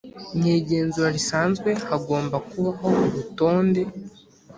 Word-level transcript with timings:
Mu 0.37 0.45
igenzura 0.59 1.09
risanzwe 1.17 1.69
hagomba 1.89 2.37
kubaho 2.49 2.87
urutonde 3.05 3.81